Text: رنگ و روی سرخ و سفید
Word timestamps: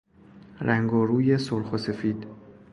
رنگ 0.61 0.93
و 0.93 1.05
روی 1.05 1.37
سرخ 1.37 1.73
و 1.73 1.77
سفید 1.77 2.25